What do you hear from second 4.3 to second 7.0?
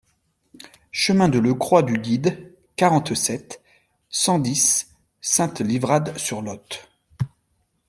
dix Sainte-Livrade-sur-Lot